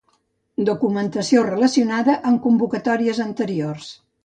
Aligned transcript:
Documentació 0.69 1.43
relacionada 1.49 2.17
amb 2.31 2.41
convocatòries 2.47 3.23
anteriors. 3.29 3.95